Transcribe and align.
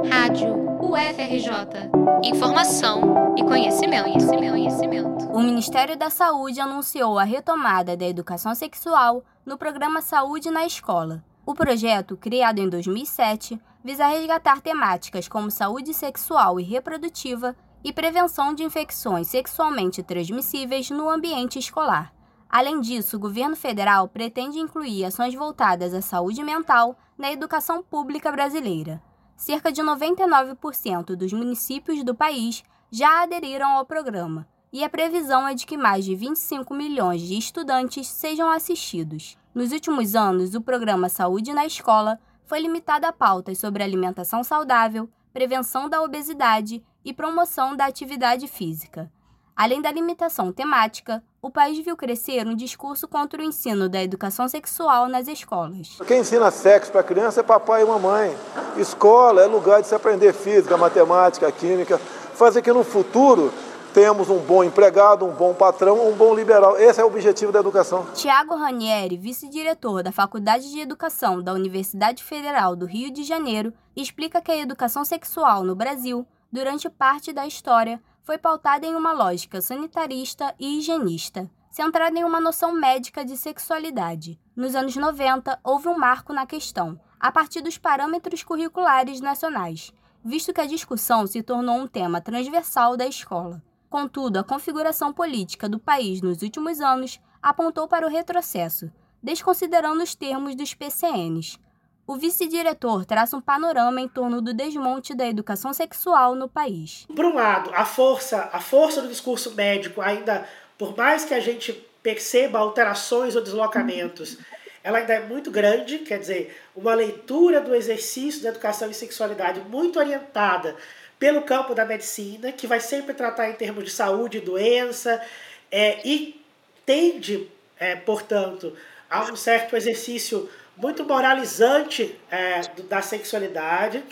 Rádio 0.00 0.54
UFRJ. 0.80 1.90
Informação 2.24 3.34
e 3.36 3.44
conhecimento, 3.44 4.04
conhecimento, 4.04 4.50
conhecimento. 4.50 5.24
O 5.26 5.40
Ministério 5.40 5.96
da 5.98 6.08
Saúde 6.08 6.60
anunciou 6.60 7.18
a 7.18 7.24
retomada 7.24 7.94
da 7.94 8.06
educação 8.06 8.54
sexual 8.54 9.22
no 9.44 9.58
programa 9.58 10.00
Saúde 10.00 10.50
na 10.50 10.64
Escola. 10.64 11.22
O 11.44 11.54
projeto, 11.54 12.16
criado 12.16 12.58
em 12.58 12.68
2007, 12.70 13.60
visa 13.84 14.06
resgatar 14.06 14.62
temáticas 14.62 15.28
como 15.28 15.50
saúde 15.50 15.92
sexual 15.92 16.58
e 16.58 16.62
reprodutiva 16.62 17.54
e 17.84 17.92
prevenção 17.92 18.54
de 18.54 18.64
infecções 18.64 19.28
sexualmente 19.28 20.02
transmissíveis 20.02 20.88
no 20.88 21.10
ambiente 21.10 21.58
escolar. 21.58 22.14
Além 22.48 22.80
disso, 22.80 23.16
o 23.16 23.20
governo 23.20 23.56
federal 23.56 24.08
pretende 24.08 24.58
incluir 24.58 25.04
ações 25.04 25.34
voltadas 25.34 25.92
à 25.92 26.00
saúde 26.00 26.42
mental 26.42 26.96
na 27.18 27.30
educação 27.30 27.82
pública 27.82 28.32
brasileira. 28.32 29.02
Cerca 29.42 29.72
de 29.72 29.82
99% 29.82 31.16
dos 31.16 31.32
municípios 31.32 32.04
do 32.04 32.14
país 32.14 32.62
já 32.92 33.24
aderiram 33.24 33.70
ao 33.70 33.84
programa, 33.84 34.46
e 34.72 34.84
a 34.84 34.88
previsão 34.88 35.48
é 35.48 35.52
de 35.52 35.66
que 35.66 35.76
mais 35.76 36.04
de 36.04 36.14
25 36.14 36.72
milhões 36.72 37.22
de 37.22 37.36
estudantes 37.36 38.06
sejam 38.06 38.48
assistidos. 38.48 39.36
Nos 39.52 39.72
últimos 39.72 40.14
anos, 40.14 40.54
o 40.54 40.60
programa 40.60 41.08
Saúde 41.08 41.52
na 41.52 41.66
Escola 41.66 42.20
foi 42.44 42.60
limitado 42.60 43.04
a 43.04 43.12
pautas 43.12 43.58
sobre 43.58 43.82
alimentação 43.82 44.44
saudável, 44.44 45.10
prevenção 45.32 45.88
da 45.88 46.00
obesidade 46.00 46.80
e 47.04 47.12
promoção 47.12 47.74
da 47.74 47.86
atividade 47.86 48.46
física. 48.46 49.10
Além 49.54 49.82
da 49.82 49.92
limitação 49.92 50.50
temática, 50.50 51.22
o 51.40 51.50
país 51.50 51.78
viu 51.84 51.96
crescer 51.96 52.46
um 52.46 52.56
discurso 52.56 53.06
contra 53.06 53.40
o 53.40 53.44
ensino 53.44 53.88
da 53.88 54.02
educação 54.02 54.48
sexual 54.48 55.08
nas 55.08 55.28
escolas. 55.28 55.98
Quem 56.06 56.20
ensina 56.20 56.50
sexo 56.50 56.90
para 56.90 57.02
criança 57.02 57.40
é 57.40 57.42
papai 57.42 57.82
e 57.82 57.86
mamãe. 57.86 58.34
Escola 58.76 59.42
é 59.42 59.46
lugar 59.46 59.82
de 59.82 59.88
se 59.88 59.94
aprender 59.94 60.32
física, 60.32 60.76
matemática, 60.76 61.52
química, 61.52 61.98
fazer 61.98 62.62
que 62.62 62.72
no 62.72 62.82
futuro 62.82 63.52
temos 63.92 64.30
um 64.30 64.38
bom 64.38 64.64
empregado, 64.64 65.26
um 65.26 65.32
bom 65.32 65.52
patrão, 65.52 66.08
um 66.08 66.12
bom 66.12 66.34
liberal. 66.34 66.78
Esse 66.78 67.00
é 67.00 67.04
o 67.04 67.08
objetivo 67.08 67.52
da 67.52 67.60
educação. 67.60 68.06
Tiago 68.14 68.56
Ranieri, 68.56 69.18
vice-diretor 69.18 70.02
da 70.02 70.10
Faculdade 70.10 70.70
de 70.70 70.80
Educação 70.80 71.42
da 71.42 71.52
Universidade 71.52 72.24
Federal 72.24 72.74
do 72.74 72.86
Rio 72.86 73.12
de 73.12 73.22
Janeiro, 73.22 73.72
explica 73.94 74.40
que 74.40 74.50
a 74.50 74.56
educação 74.56 75.04
sexual 75.04 75.62
no 75.62 75.74
Brasil, 75.74 76.26
durante 76.50 76.88
parte 76.88 77.34
da 77.34 77.46
história, 77.46 78.00
foi 78.22 78.38
pautada 78.38 78.86
em 78.86 78.94
uma 78.94 79.12
lógica 79.12 79.60
sanitarista 79.60 80.54
e 80.58 80.78
higienista, 80.78 81.50
centrada 81.70 82.18
em 82.18 82.24
uma 82.24 82.40
noção 82.40 82.72
médica 82.72 83.24
de 83.24 83.36
sexualidade. 83.36 84.38
Nos 84.54 84.74
anos 84.74 84.94
90, 84.94 85.58
houve 85.64 85.88
um 85.88 85.98
marco 85.98 86.32
na 86.32 86.46
questão, 86.46 87.00
a 87.18 87.32
partir 87.32 87.60
dos 87.60 87.78
parâmetros 87.78 88.42
curriculares 88.42 89.20
nacionais, 89.20 89.92
visto 90.24 90.52
que 90.52 90.60
a 90.60 90.66
discussão 90.66 91.26
se 91.26 91.42
tornou 91.42 91.76
um 91.76 91.86
tema 91.86 92.20
transversal 92.20 92.96
da 92.96 93.06
escola. 93.06 93.62
Contudo, 93.88 94.38
a 94.38 94.44
configuração 94.44 95.12
política 95.12 95.68
do 95.68 95.78
país 95.78 96.22
nos 96.22 96.42
últimos 96.42 96.80
anos 96.80 97.20
apontou 97.42 97.88
para 97.88 98.06
o 98.06 98.10
retrocesso, 98.10 98.90
desconsiderando 99.22 100.02
os 100.02 100.14
termos 100.14 100.54
dos 100.54 100.74
PCNs. 100.74 101.58
O 102.06 102.16
vice-diretor 102.16 103.04
traça 103.04 103.36
um 103.36 103.40
panorama 103.40 104.00
em 104.00 104.08
torno 104.08 104.42
do 104.42 104.52
desmonte 104.52 105.14
da 105.14 105.26
educação 105.26 105.72
sexual 105.72 106.34
no 106.34 106.48
país. 106.48 107.06
Por 107.14 107.24
um 107.24 107.34
lado, 107.34 107.70
a 107.72 107.84
força, 107.84 108.50
a 108.52 108.60
força 108.60 109.00
do 109.00 109.08
discurso 109.08 109.54
médico 109.54 110.00
ainda, 110.00 110.46
por 110.76 110.96
mais 110.96 111.24
que 111.24 111.32
a 111.32 111.38
gente 111.38 111.72
perceba 112.02 112.58
alterações 112.58 113.36
ou 113.36 113.42
deslocamentos, 113.42 114.36
ela 114.82 114.98
ainda 114.98 115.12
é 115.12 115.20
muito 115.20 115.48
grande, 115.48 115.98
quer 115.98 116.18
dizer, 116.18 116.60
uma 116.74 116.92
leitura 116.92 117.60
do 117.60 117.72
exercício 117.72 118.42
da 118.42 118.48
educação 118.48 118.90
e 118.90 118.94
sexualidade 118.94 119.60
muito 119.60 119.98
orientada 120.00 120.76
pelo 121.20 121.42
campo 121.42 121.72
da 121.72 121.84
medicina, 121.84 122.50
que 122.50 122.66
vai 122.66 122.80
sempre 122.80 123.14
tratar 123.14 123.48
em 123.48 123.54
termos 123.54 123.84
de 123.84 123.90
saúde 123.90 124.38
e 124.38 124.40
doença, 124.40 125.24
é, 125.70 126.04
e 126.04 126.44
tende, 126.84 127.48
é, 127.78 127.94
portanto, 127.94 128.76
a 129.12 129.30
um 129.30 129.36
certo 129.36 129.76
exercício 129.76 130.48
muito 130.74 131.04
moralizante 131.04 132.18
é, 132.30 132.62
da 132.84 133.02
sexualidade 133.02 134.02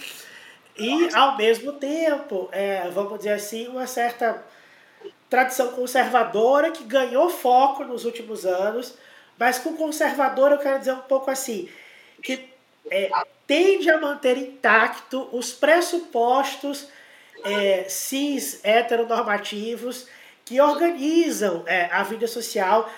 e, 0.76 1.08
ao 1.14 1.38
mesmo 1.38 1.72
tempo, 1.72 2.50
é, 2.52 2.86
vamos 2.90 3.16
dizer 3.16 3.32
assim, 3.32 3.66
uma 3.68 3.86
certa 3.86 4.44
tradição 5.30 5.72
conservadora 5.72 6.70
que 6.70 6.84
ganhou 6.84 7.30
foco 7.30 7.82
nos 7.82 8.04
últimos 8.04 8.44
anos, 8.44 8.94
mas 9.38 9.58
com 9.58 9.74
conservador 9.74 10.52
eu 10.52 10.58
quero 10.58 10.78
dizer 10.78 10.92
um 10.92 11.00
pouco 11.00 11.30
assim, 11.30 11.66
que 12.22 12.50
é, 12.90 13.10
tende 13.46 13.88
a 13.88 13.98
manter 13.98 14.36
intacto 14.36 15.30
os 15.32 15.50
pressupostos 15.50 16.88
é, 17.42 17.84
cis 17.88 18.60
heteronormativos 18.62 20.06
que 20.44 20.60
organizam 20.60 21.62
é, 21.66 21.86
a 21.86 22.02
vida 22.02 22.26
social 22.26 22.90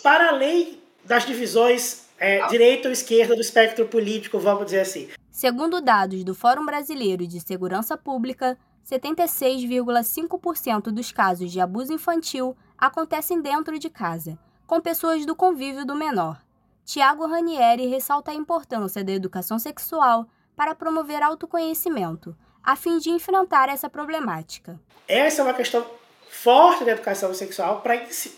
para 0.00 0.28
além 0.28 0.80
das 1.04 1.26
divisões 1.26 2.04
é, 2.18 2.46
direita 2.48 2.88
ou 2.88 2.92
esquerda 2.92 3.34
do 3.34 3.40
espectro 3.40 3.86
político, 3.86 4.38
vamos 4.38 4.66
dizer 4.66 4.80
assim. 4.80 5.08
Segundo 5.30 5.80
dados 5.80 6.22
do 6.22 6.34
Fórum 6.34 6.66
Brasileiro 6.66 7.26
de 7.26 7.40
Segurança 7.40 7.96
Pública, 7.96 8.58
76,5% 8.88 10.90
dos 10.90 11.10
casos 11.12 11.50
de 11.50 11.60
abuso 11.60 11.92
infantil 11.92 12.56
acontecem 12.76 13.40
dentro 13.40 13.78
de 13.78 13.88
casa, 13.88 14.36
com 14.66 14.80
pessoas 14.80 15.24
do 15.24 15.36
convívio 15.36 15.86
do 15.86 15.94
menor. 15.94 16.42
Tiago 16.84 17.26
Ranieri 17.26 17.86
ressalta 17.86 18.32
a 18.32 18.34
importância 18.34 19.04
da 19.04 19.12
educação 19.12 19.58
sexual 19.58 20.26
para 20.56 20.74
promover 20.74 21.22
autoconhecimento, 21.22 22.36
a 22.62 22.76
fim 22.76 22.98
de 22.98 23.10
enfrentar 23.10 23.68
essa 23.68 23.88
problemática. 23.88 24.78
Essa 25.06 25.40
é 25.40 25.44
uma 25.44 25.54
questão 25.54 25.86
forte 26.28 26.84
da 26.84 26.92
educação 26.92 27.32
sexual 27.32 27.80
para 27.80 27.94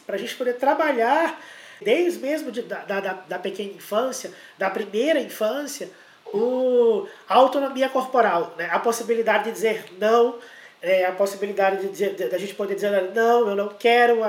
a 0.09 0.17
gente 0.17 0.37
poder 0.37 0.55
trabalhar, 0.55 1.39
desde 1.83 2.21
mesmo 2.21 2.51
de, 2.51 2.63
da, 2.63 2.85
da, 2.85 3.13
da 3.29 3.39
pequena 3.39 3.73
infância, 3.73 4.31
da 4.57 4.71
primeira 4.71 5.21
infância, 5.21 5.91
o, 6.33 7.07
a 7.29 7.35
autonomia 7.35 7.89
corporal, 7.89 8.55
né? 8.57 8.69
a 8.71 8.79
possibilidade 8.79 9.45
de 9.45 9.53
dizer 9.53 9.85
não, 9.99 10.39
é, 10.81 11.05
a 11.05 11.13
possibilidade 11.13 11.83
de, 11.83 11.89
dizer, 11.89 12.15
de, 12.15 12.29
de 12.29 12.35
a 12.35 12.39
gente 12.39 12.55
poder 12.55 12.75
dizer 12.75 13.13
não, 13.15 13.49
eu 13.49 13.57
não 13.57 13.69
quero, 13.69 14.23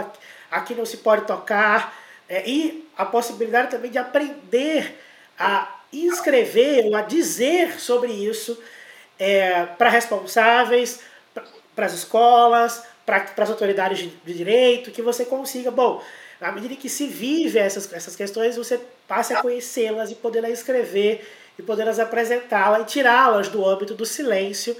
aqui, 0.52 0.76
não 0.76 0.86
se 0.86 0.98
pode 0.98 1.26
tocar, 1.26 1.98
é, 2.28 2.48
e 2.48 2.88
a 2.98 3.06
possibilidade 3.06 3.72
também 3.72 3.92
de 3.92 3.98
aprender 3.98 5.00
a 5.38 5.80
inscrever 5.92 6.86
ou 6.86 6.96
a 6.96 7.02
dizer 7.02 7.80
sobre 7.80 8.12
isso 8.12 8.62
é, 9.20 9.66
para 9.66 9.90
responsáveis, 9.90 11.02
para 11.76 11.86
as 11.86 11.94
escolas, 11.94 12.84
para 13.06 13.26
as 13.38 13.50
autoridades 13.50 14.00
de, 14.00 14.08
de, 14.08 14.34
direito, 14.34 14.92
que 14.92 15.02
você 15.02 15.26
consiga, 15.26 15.72
bom, 15.72 16.04
à 16.44 16.52
medida 16.52 16.76
que 16.76 16.90
se 16.90 17.08
vive 17.08 17.58
essas, 17.58 17.92
essas 17.92 18.16
questões, 18.16 18.58
você 18.58 18.80
passe 19.08 19.34
a 19.34 19.42
conhecê-las 19.42 20.12
e 20.12 20.16
poder 20.16 20.44
escrever 20.46 21.26
e 21.58 21.62
poder-las 21.62 22.00
apresentá-las 22.00 22.82
e 22.84 22.86
tirá-las 22.86 23.48
do 23.48 23.66
âmbito 23.66 23.94
do 23.94 24.06
silêncio, 24.06 24.76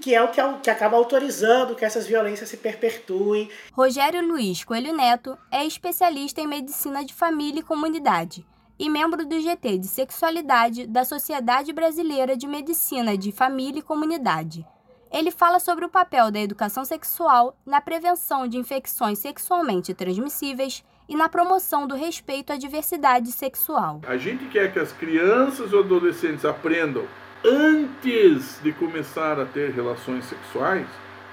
que 0.00 0.14
é 0.14 0.22
o 0.22 0.28
que, 0.28 0.40
que 0.62 0.70
acaba 0.70 0.96
autorizando 0.96 1.74
que 1.74 1.84
essas 1.84 2.06
violências 2.06 2.48
se 2.48 2.56
perpetuem. 2.56 3.50
Rogério 3.72 4.26
Luiz 4.26 4.64
Coelho 4.64 4.94
Neto 4.94 5.36
é 5.50 5.64
especialista 5.64 6.40
em 6.40 6.46
medicina 6.46 7.04
de 7.04 7.12
família 7.12 7.60
e 7.60 7.64
comunidade 7.64 8.46
e 8.78 8.88
membro 8.88 9.24
do 9.24 9.40
GT 9.40 9.78
de 9.78 9.86
Sexualidade 9.86 10.86
da 10.86 11.04
Sociedade 11.04 11.72
Brasileira 11.72 12.36
de 12.36 12.46
Medicina 12.46 13.16
de 13.16 13.30
Família 13.30 13.80
e 13.80 13.82
Comunidade. 13.82 14.66
Ele 15.12 15.30
fala 15.30 15.60
sobre 15.60 15.84
o 15.84 15.90
papel 15.90 16.30
da 16.30 16.40
educação 16.40 16.84
sexual 16.84 17.54
na 17.66 17.80
prevenção 17.80 18.48
de 18.48 18.56
infecções 18.56 19.18
sexualmente 19.18 19.92
transmissíveis 19.92 20.82
e 21.08 21.16
na 21.16 21.28
promoção 21.28 21.86
do 21.86 21.94
respeito 21.94 22.52
à 22.52 22.56
diversidade 22.56 23.32
sexual. 23.32 24.00
A 24.06 24.16
gente 24.16 24.46
quer 24.46 24.72
que 24.72 24.78
as 24.78 24.92
crianças 24.92 25.72
e 25.72 25.78
adolescentes 25.78 26.44
aprendam 26.44 27.04
antes 27.44 28.60
de 28.62 28.72
começar 28.72 29.38
a 29.40 29.44
ter 29.44 29.70
relações 29.70 30.24
sexuais 30.26 30.86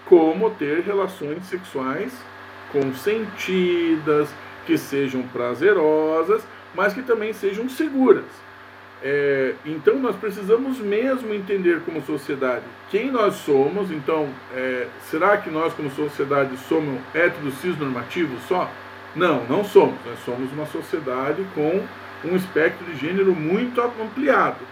como 0.06 0.50
ter 0.52 0.82
relações 0.82 1.46
sexuais 1.46 2.12
consentidas, 2.72 4.30
que 4.66 4.78
sejam 4.78 5.22
prazerosas 5.24 6.44
mas 6.74 6.94
que 6.94 7.02
também 7.02 7.34
sejam 7.34 7.68
seguras. 7.70 8.26
É, 9.02 9.54
então 9.66 9.98
nós 9.98 10.16
precisamos 10.18 10.78
mesmo 10.78 11.34
entender 11.34 11.82
como 11.86 12.02
sociedade 12.02 12.66
quem 12.92 13.10
nós 13.10 13.36
somos. 13.36 13.92
Então, 13.92 14.30
é, 14.54 14.88
será 15.10 15.38
que 15.38 15.50
nós 15.50 15.74
como 15.74 15.90
sociedade 15.92 16.58
somos 16.58 17.00
héteros 17.14 17.54
cisnormativos 17.56 18.42
só? 18.44 18.70
Não, 19.16 19.46
não 19.46 19.64
somos. 19.64 19.96
Nós 20.06 20.20
somos 20.24 20.52
uma 20.52 20.66
sociedade 20.66 21.46
com 21.56 21.84
um 22.26 22.36
espectro 22.36 22.86
de 22.86 22.98
gênero 22.98 23.34
muito 23.34 23.82
ampliado. 23.82 24.66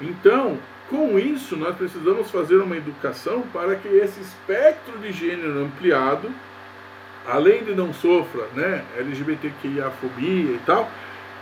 Então, 0.00 0.58
com 0.90 1.18
isso, 1.18 1.56
nós 1.56 1.76
precisamos 1.76 2.30
fazer 2.30 2.56
uma 2.56 2.76
educação 2.76 3.42
para 3.52 3.76
que 3.76 3.88
esse 3.88 4.20
espectro 4.20 4.98
de 4.98 5.12
gênero 5.12 5.64
ampliado, 5.64 6.30
além 7.26 7.64
de 7.64 7.74
não 7.74 7.92
sofra 7.92 8.46
né, 8.54 8.84
LGBTQIA-fobia 8.98 10.52
e 10.52 10.60
tal, 10.66 10.90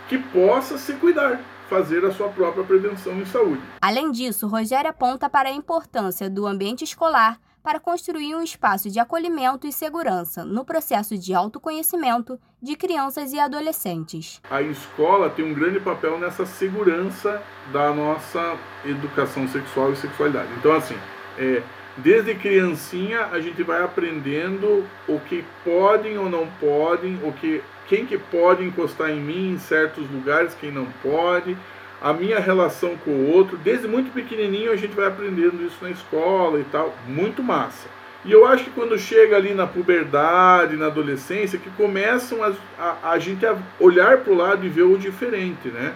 que 0.07 0.17
possa 0.17 0.77
se 0.77 0.93
cuidar, 0.93 1.39
fazer 1.69 2.05
a 2.05 2.11
sua 2.11 2.29
própria 2.29 2.63
prevenção 2.63 3.13
em 3.19 3.25
saúde. 3.25 3.61
Além 3.81 4.11
disso, 4.11 4.47
Rogério 4.47 4.89
aponta 4.89 5.29
para 5.29 5.49
a 5.49 5.53
importância 5.53 6.29
do 6.29 6.45
ambiente 6.45 6.83
escolar 6.83 7.39
para 7.63 7.79
construir 7.79 8.35
um 8.35 8.43
espaço 8.43 8.89
de 8.89 8.99
acolhimento 8.99 9.65
e 9.65 9.71
segurança 9.71 10.43
no 10.43 10.65
processo 10.65 11.17
de 11.17 11.33
autoconhecimento 11.33 12.37
de 12.61 12.75
crianças 12.75 13.31
e 13.31 13.39
adolescentes. 13.39 14.41
A 14.51 14.61
escola 14.61 15.29
tem 15.29 15.45
um 15.45 15.53
grande 15.53 15.79
papel 15.79 16.19
nessa 16.19 16.45
segurança 16.45 17.41
da 17.71 17.93
nossa 17.93 18.57
educação 18.85 19.47
sexual 19.47 19.93
e 19.93 19.95
sexualidade. 19.95 20.49
Então, 20.59 20.73
assim, 20.73 20.97
é, 21.37 21.63
desde 21.97 22.35
criancinha 22.35 23.27
a 23.27 23.39
gente 23.39 23.63
vai 23.63 23.81
aprendendo 23.81 24.85
o 25.07 25.19
que 25.21 25.45
podem 25.63 26.17
ou 26.17 26.29
não 26.29 26.47
podem, 26.59 27.19
o 27.23 27.31
que 27.31 27.63
quem 27.87 28.05
que 28.05 28.17
pode 28.17 28.63
encostar 28.63 29.09
em 29.09 29.19
mim 29.19 29.51
em 29.51 29.59
certos 29.59 30.09
lugares, 30.09 30.55
quem 30.59 30.71
não 30.71 30.85
pode, 31.01 31.57
a 32.03 32.11
minha 32.11 32.37
relação 32.37 32.97
com 32.97 33.11
o 33.11 33.31
outro. 33.31 33.57
Desde 33.57 33.87
muito 33.87 34.11
pequenininho 34.11 34.73
a 34.73 34.75
gente 34.75 34.93
vai 34.93 35.07
aprendendo 35.07 35.65
isso 35.65 35.77
na 35.81 35.89
escola 35.89 36.59
e 36.59 36.65
tal, 36.65 36.93
muito 37.07 37.41
massa. 37.41 37.87
E 38.25 38.31
eu 38.31 38.45
acho 38.45 38.65
que 38.65 38.71
quando 38.71 38.97
chega 38.99 39.37
ali 39.37 39.53
na 39.53 39.65
puberdade, 39.65 40.75
na 40.75 40.87
adolescência, 40.87 41.59
que 41.59 41.69
começam 41.71 42.43
a, 42.43 42.53
a, 42.77 43.11
a 43.11 43.19
gente 43.19 43.45
a 43.45 43.57
olhar 43.79 44.17
para 44.17 44.33
o 44.33 44.35
lado 44.35 44.65
e 44.65 44.69
ver 44.69 44.83
o 44.83 44.97
diferente, 44.97 45.69
né? 45.69 45.93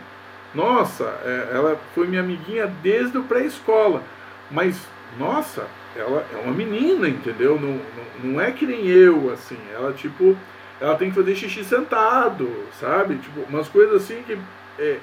Nossa, 0.56 1.04
é, 1.26 1.50
ela 1.54 1.80
foi 1.94 2.08
minha 2.08 2.22
amiguinha 2.22 2.74
desde 2.82 3.18
o 3.18 3.24
pré-escola, 3.24 4.02
mas 4.50 4.88
nossa, 5.20 5.68
ela 5.96 6.26
é 6.34 6.38
uma 6.38 6.54
menina, 6.54 7.08
entendeu? 7.08 7.60
Não, 7.60 7.74
não, 7.74 8.32
não 8.32 8.42
é 8.42 8.52
que 8.52 8.66
nem 8.66 8.88
eu, 8.88 9.32
assim. 9.32 9.58
Ela, 9.74 9.94
tipo, 9.94 10.38
ela 10.80 10.96
tem 10.96 11.10
que 11.10 11.16
fazer 11.16 11.36
xixi 11.36 11.64
sentado, 11.64 12.50
sabe? 12.80 13.16
Tipo, 13.18 13.42
umas 13.50 13.68
coisas 13.68 14.04
assim 14.04 14.22
que 14.26 14.38
é, 14.80 14.98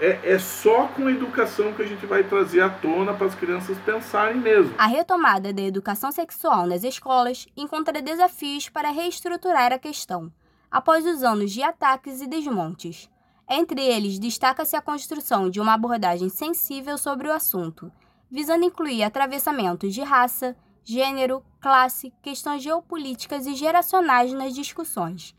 é, 0.00 0.32
é 0.32 0.38
só 0.38 0.88
com 0.88 1.06
a 1.06 1.12
educação 1.12 1.72
que 1.72 1.82
a 1.82 1.86
gente 1.86 2.06
vai 2.06 2.24
trazer 2.24 2.60
à 2.60 2.68
tona 2.68 3.14
para 3.14 3.26
as 3.26 3.34
crianças 3.34 3.78
pensarem 3.78 4.40
mesmo. 4.40 4.74
A 4.78 4.86
retomada 4.86 5.52
da 5.52 5.62
educação 5.62 6.10
sexual 6.10 6.66
nas 6.66 6.82
escolas 6.82 7.46
encontra 7.56 8.02
desafios 8.02 8.68
para 8.68 8.90
reestruturar 8.90 9.72
a 9.72 9.78
questão, 9.78 10.32
após 10.70 11.06
os 11.06 11.22
anos 11.22 11.52
de 11.52 11.62
ataques 11.62 12.20
e 12.20 12.26
desmontes. 12.26 13.08
Entre 13.48 13.80
eles, 13.80 14.18
destaca-se 14.18 14.74
a 14.74 14.80
construção 14.80 15.50
de 15.50 15.60
uma 15.60 15.74
abordagem 15.74 16.28
sensível 16.28 16.96
sobre 16.96 17.28
o 17.28 17.32
assunto 17.32 17.92
visando 18.30 18.64
incluir 18.64 19.02
atravessamentos 19.02 19.92
de 19.92 20.02
raça, 20.02 20.56
gênero, 20.84 21.42
classe, 21.60 22.12
questões 22.22 22.62
geopolíticas 22.62 23.46
e 23.46 23.54
geracionais 23.54 24.32
nas 24.32 24.54
discussões. 24.54 25.34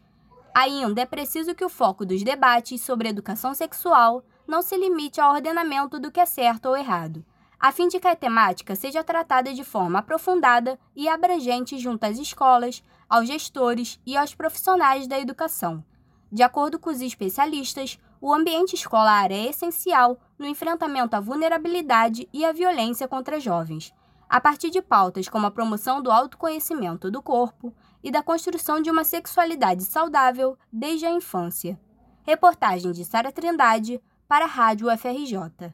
Ainda 0.54 1.02
é 1.02 1.06
preciso 1.06 1.56
que 1.56 1.64
o 1.64 1.70
foco 1.70 2.06
dos 2.06 2.22
debates 2.24 2.82
sobre 2.82 3.08
educação 3.08 3.54
sexual 3.54 4.24
não 4.52 4.62
se 4.62 4.76
limite 4.76 5.22
ao 5.22 5.34
ordenamento 5.34 5.98
do 5.98 6.12
que 6.12 6.20
é 6.20 6.26
certo 6.26 6.66
ou 6.66 6.76
errado, 6.76 7.24
a 7.58 7.72
fim 7.72 7.88
de 7.88 8.02
que 8.02 8.08
a 8.08 8.16
temática 8.18 8.76
seja 8.76 9.02
tratada 9.02 9.54
de 9.54 9.64
forma 9.64 10.00
aprofundada 10.00 10.78
e 10.94 11.08
abrangente 11.08 11.78
junto 11.78 12.04
às 12.04 12.20
escolas, 12.20 12.84
aos 13.10 13.28
gestores 13.28 13.98
e 14.06 14.18
aos 14.18 14.36
profissionais 14.36 15.08
da 15.08 15.18
educação. 15.18 15.82
De 16.30 16.44
acordo 16.44 16.78
com 16.78 16.90
os 16.90 17.00
especialistas, 17.00 17.98
o 18.20 18.34
ambiente 18.34 18.76
escolar 18.76 19.32
é 19.32 19.46
essencial 19.46 20.20
no 20.38 20.46
enfrentamento 20.46 21.16
à 21.16 21.22
vulnerabilidade 21.22 22.28
e 22.34 22.44
à 22.44 22.52
violência 22.52 23.08
contra 23.08 23.40
jovens, 23.40 23.94
a 24.28 24.42
partir 24.42 24.70
de 24.70 24.82
pautas 24.82 25.30
como 25.30 25.48
a 25.48 25.52
promoção 25.52 26.02
do 26.02 26.12
autoconhecimento 26.12 27.10
do 27.10 27.22
corpo 27.22 27.74
e 28.04 28.12
da 28.12 28.22
construção 28.22 28.82
de 28.82 28.92
uma 28.92 29.06
sexualidade 29.06 29.86
saudável 29.86 30.58
desde 30.74 31.06
a 31.06 31.12
infância. 31.12 31.80
Reportagem 32.24 32.92
de 32.92 33.06
Sara 33.06 33.32
Trindade 33.32 34.02
para 34.32 34.46
a 34.46 34.48
Rádio 34.48 34.90
FRJ. 34.90 35.74